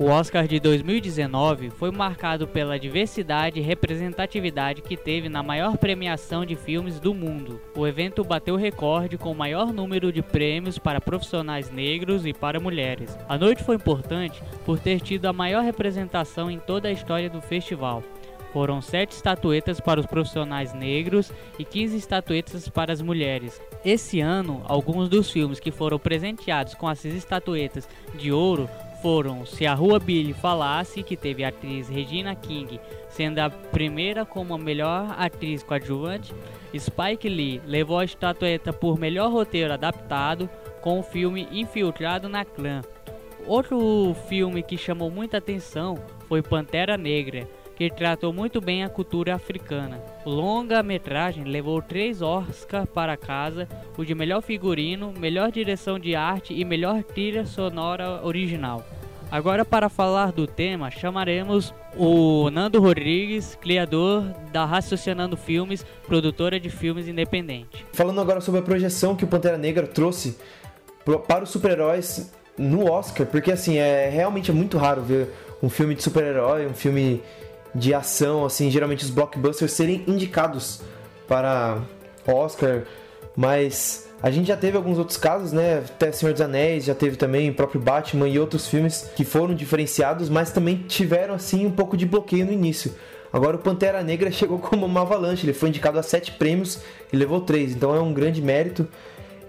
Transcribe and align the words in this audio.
O 0.00 0.06
Oscar 0.06 0.48
de 0.48 0.58
2019 0.58 1.68
foi 1.68 1.90
marcado 1.90 2.48
pela 2.48 2.78
diversidade 2.78 3.60
e 3.60 3.62
representatividade 3.62 4.80
que 4.80 4.96
teve 4.96 5.28
na 5.28 5.42
maior 5.42 5.76
premiação 5.76 6.42
de 6.42 6.56
filmes 6.56 6.98
do 6.98 7.12
mundo. 7.12 7.60
O 7.76 7.86
evento 7.86 8.24
bateu 8.24 8.56
recorde 8.56 9.18
com 9.18 9.30
o 9.30 9.34
maior 9.34 9.74
número 9.74 10.10
de 10.10 10.22
prêmios 10.22 10.78
para 10.78 11.02
profissionais 11.02 11.70
negros 11.70 12.24
e 12.24 12.32
para 12.32 12.58
mulheres. 12.58 13.14
A 13.28 13.36
noite 13.36 13.62
foi 13.62 13.76
importante 13.76 14.42
por 14.64 14.80
ter 14.80 15.02
tido 15.02 15.26
a 15.26 15.34
maior 15.34 15.62
representação 15.62 16.50
em 16.50 16.58
toda 16.58 16.88
a 16.88 16.92
história 16.92 17.28
do 17.28 17.42
festival. 17.42 18.02
Foram 18.54 18.80
sete 18.80 19.12
estatuetas 19.12 19.80
para 19.80 20.00
os 20.00 20.06
profissionais 20.06 20.72
negros 20.72 21.30
e 21.58 21.64
15 21.64 21.98
estatuetas 21.98 22.70
para 22.70 22.90
as 22.90 23.02
mulheres. 23.02 23.60
Esse 23.84 24.18
ano, 24.18 24.62
alguns 24.64 25.10
dos 25.10 25.30
filmes 25.30 25.60
que 25.60 25.70
foram 25.70 25.98
presenteados 25.98 26.74
com 26.74 26.90
essas 26.90 27.12
estatuetas 27.12 27.86
de 28.14 28.32
ouro 28.32 28.66
foram 29.02 29.44
Se 29.44 29.66
a 29.66 29.74
Rua 29.74 29.98
Billy 29.98 30.32
Falasse, 30.32 31.02
que 31.02 31.16
teve 31.16 31.44
a 31.44 31.48
atriz 31.48 31.88
Regina 31.88 32.34
King 32.34 32.80
sendo 33.08 33.38
a 33.38 33.50
primeira 33.50 34.24
como 34.24 34.54
a 34.54 34.58
melhor 34.58 35.14
atriz 35.18 35.62
coadjuvante, 35.62 36.34
Spike 36.76 37.28
Lee 37.28 37.60
levou 37.66 37.98
a 37.98 38.04
estatueta 38.04 38.72
por 38.72 38.98
melhor 38.98 39.32
roteiro 39.32 39.72
adaptado 39.72 40.48
com 40.80 41.00
o 41.00 41.02
filme 41.02 41.48
Infiltrado 41.50 42.28
na 42.28 42.44
Clã. 42.44 42.82
Outro 43.46 44.14
filme 44.28 44.62
que 44.62 44.76
chamou 44.76 45.10
muita 45.10 45.38
atenção 45.38 45.96
foi 46.28 46.42
Pantera 46.42 46.96
Negra, 46.96 47.48
que 47.80 47.88
tratou 47.88 48.30
muito 48.30 48.60
bem 48.60 48.84
a 48.84 48.90
cultura 48.90 49.34
africana. 49.34 50.02
Longa-metragem 50.26 51.44
levou 51.44 51.80
três 51.80 52.20
Oscars 52.20 52.86
para 52.92 53.16
casa: 53.16 53.66
o 53.96 54.04
de 54.04 54.14
melhor 54.14 54.42
figurino, 54.42 55.14
melhor 55.18 55.50
direção 55.50 55.98
de 55.98 56.14
arte 56.14 56.52
e 56.52 56.62
melhor 56.62 57.02
trilha 57.02 57.46
sonora 57.46 58.20
original. 58.22 58.84
Agora, 59.30 59.64
para 59.64 59.88
falar 59.88 60.30
do 60.30 60.46
tema, 60.46 60.90
chamaremos 60.90 61.72
o 61.96 62.50
Nando 62.50 62.82
Rodrigues, 62.82 63.56
criador 63.58 64.24
da 64.52 64.66
Raciocinando 64.66 65.34
Filmes, 65.34 65.82
produtora 66.06 66.60
de 66.60 66.68
filmes 66.68 67.08
independente. 67.08 67.86
Falando 67.94 68.20
agora 68.20 68.42
sobre 68.42 68.60
a 68.60 68.62
projeção 68.62 69.16
que 69.16 69.24
o 69.24 69.28
Pantera 69.28 69.56
Negra 69.56 69.86
trouxe 69.86 70.36
para 71.26 71.44
os 71.44 71.48
super-heróis 71.48 72.30
no 72.58 72.90
Oscar, 72.90 73.26
porque 73.26 73.50
assim, 73.50 73.78
é 73.78 74.10
realmente 74.10 74.50
é 74.50 74.54
muito 74.54 74.76
raro 74.76 75.00
ver 75.00 75.30
um 75.62 75.70
filme 75.70 75.94
de 75.94 76.02
super-herói, 76.02 76.66
um 76.66 76.74
filme 76.74 77.22
de 77.74 77.94
ação, 77.94 78.44
assim, 78.44 78.70
geralmente 78.70 79.04
os 79.04 79.10
blockbusters 79.10 79.72
serem 79.72 80.04
indicados 80.06 80.80
para 81.26 81.82
Oscar, 82.26 82.82
mas 83.36 84.08
a 84.22 84.30
gente 84.30 84.48
já 84.48 84.56
teve 84.56 84.76
alguns 84.76 84.98
outros 84.98 85.16
casos, 85.16 85.52
né? 85.52 85.78
Até 85.78 86.12
Senhor 86.12 86.32
dos 86.32 86.42
Anéis, 86.42 86.84
já 86.84 86.94
teve 86.94 87.16
também 87.16 87.48
o 87.50 87.54
próprio 87.54 87.80
Batman 87.80 88.28
e 88.28 88.38
outros 88.38 88.66
filmes 88.66 89.10
que 89.16 89.24
foram 89.24 89.54
diferenciados, 89.54 90.28
mas 90.28 90.50
também 90.50 90.84
tiveram 90.88 91.34
assim 91.34 91.64
um 91.64 91.70
pouco 91.70 91.96
de 91.96 92.04
bloqueio 92.04 92.44
no 92.44 92.52
início. 92.52 92.94
Agora 93.32 93.56
o 93.56 93.60
Pantera 93.60 94.02
Negra 94.02 94.30
chegou 94.32 94.58
como 94.58 94.84
uma 94.84 95.02
avalanche, 95.02 95.46
ele 95.46 95.54
foi 95.54 95.68
indicado 95.68 95.98
a 95.98 96.02
sete 96.02 96.32
prêmios 96.32 96.80
e 97.12 97.16
levou 97.16 97.40
três, 97.40 97.72
então 97.72 97.94
é 97.94 98.00
um 98.00 98.12
grande 98.12 98.42
mérito. 98.42 98.86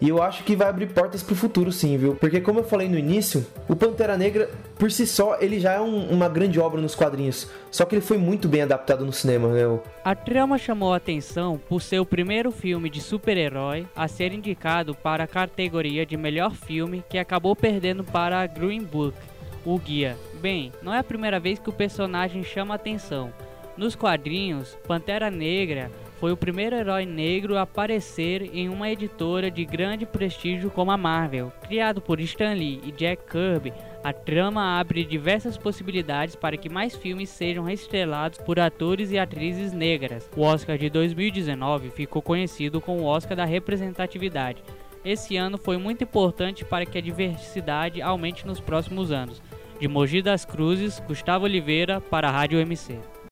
E 0.01 0.09
eu 0.09 0.19
acho 0.19 0.43
que 0.43 0.55
vai 0.55 0.67
abrir 0.67 0.87
portas 0.87 1.21
pro 1.21 1.35
futuro 1.35 1.71
sim, 1.71 1.95
viu? 1.95 2.15
Porque 2.15 2.41
como 2.41 2.59
eu 2.59 2.63
falei 2.63 2.89
no 2.89 2.97
início, 2.97 3.45
o 3.69 3.75
Pantera 3.75 4.17
Negra, 4.17 4.49
por 4.79 4.91
si 4.91 5.05
só, 5.05 5.37
ele 5.39 5.59
já 5.59 5.73
é 5.73 5.79
um, 5.79 6.09
uma 6.09 6.27
grande 6.27 6.59
obra 6.59 6.81
nos 6.81 6.95
quadrinhos. 6.95 7.47
Só 7.69 7.85
que 7.85 7.93
ele 7.93 8.01
foi 8.01 8.17
muito 8.17 8.49
bem 8.49 8.63
adaptado 8.63 9.05
no 9.05 9.13
cinema, 9.13 9.49
né? 9.49 9.79
A 10.03 10.15
trama 10.15 10.57
chamou 10.57 10.91
a 10.91 10.97
atenção 10.97 11.61
por 11.69 11.83
ser 11.83 11.99
o 11.99 12.05
primeiro 12.05 12.51
filme 12.51 12.89
de 12.89 12.99
super-herói 12.99 13.85
a 13.95 14.07
ser 14.07 14.33
indicado 14.33 14.95
para 14.95 15.25
a 15.25 15.27
categoria 15.27 16.03
de 16.03 16.17
melhor 16.17 16.55
filme, 16.55 17.03
que 17.07 17.19
acabou 17.19 17.55
perdendo 17.55 18.03
para 18.03 18.47
Green 18.47 18.81
Book, 18.81 19.15
o 19.63 19.77
guia. 19.77 20.17
Bem, 20.41 20.71
não 20.81 20.91
é 20.91 20.97
a 20.97 21.03
primeira 21.03 21.39
vez 21.39 21.59
que 21.59 21.69
o 21.69 21.73
personagem 21.73 22.43
chama 22.43 22.73
a 22.73 22.75
atenção. 22.75 23.31
Nos 23.77 23.95
quadrinhos, 23.95 24.75
Pantera 24.87 25.29
Negra 25.29 25.91
foi 26.21 26.31
o 26.31 26.37
primeiro 26.37 26.75
herói 26.75 27.03
negro 27.03 27.57
a 27.57 27.63
aparecer 27.63 28.43
em 28.53 28.69
uma 28.69 28.91
editora 28.91 29.49
de 29.49 29.65
grande 29.65 30.05
prestígio 30.05 30.69
como 30.69 30.91
a 30.91 30.97
Marvel. 30.97 31.51
Criado 31.67 31.99
por 31.99 32.19
Stan 32.19 32.53
Lee 32.53 32.79
e 32.85 32.91
Jack 32.91 33.23
Kirby, 33.23 33.73
a 34.03 34.13
trama 34.13 34.79
abre 34.79 35.03
diversas 35.03 35.57
possibilidades 35.57 36.35
para 36.35 36.57
que 36.57 36.69
mais 36.69 36.95
filmes 36.95 37.27
sejam 37.29 37.67
estrelados 37.67 38.37
por 38.37 38.59
atores 38.59 39.09
e 39.09 39.17
atrizes 39.17 39.73
negras. 39.73 40.29
O 40.37 40.43
Oscar 40.43 40.77
de 40.77 40.91
2019 40.91 41.89
ficou 41.89 42.21
conhecido 42.21 42.79
como 42.79 43.01
o 43.01 43.05
Oscar 43.07 43.35
da 43.35 43.45
representatividade. 43.45 44.63
Esse 45.03 45.37
ano 45.37 45.57
foi 45.57 45.77
muito 45.77 46.03
importante 46.03 46.63
para 46.63 46.85
que 46.85 46.99
a 46.99 47.01
diversidade 47.01 47.99
aumente 47.99 48.45
nos 48.45 48.59
próximos 48.59 49.11
anos. 49.11 49.41
De 49.79 49.87
Mogi 49.87 50.21
das 50.21 50.45
Cruzes, 50.45 51.01
Gustavo 51.07 51.45
Oliveira 51.45 51.99
para 51.99 52.27
a 52.27 52.31
Rádio 52.31 52.59
MC. 52.59 52.99